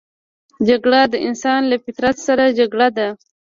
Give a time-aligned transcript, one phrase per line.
[0.67, 3.07] جګړه د انسان له فطرت سره جګړه ده